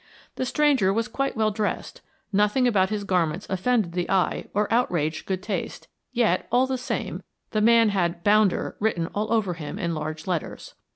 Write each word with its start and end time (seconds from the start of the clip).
The 0.33 0.47
stranger 0.47 0.91
was 0.91 1.07
quite 1.07 1.37
well 1.37 1.51
dressed, 1.51 2.01
nothing 2.33 2.67
about 2.67 2.89
his 2.89 3.03
garments 3.03 3.45
offended 3.51 3.91
the 3.91 4.09
eye 4.09 4.47
or 4.51 4.67
outraged 4.73 5.27
good 5.27 5.43
taste, 5.43 5.87
yet, 6.11 6.47
all 6.51 6.65
the 6.65 6.75
same, 6.79 7.21
the 7.51 7.61
man 7.61 7.89
had 7.89 8.23
"bounder" 8.23 8.75
written 8.79 9.05
all 9.13 9.31
over 9.31 9.53
him 9.53 9.77
in 9.77 9.93
large 9.93 10.25
letters. 10.25 10.73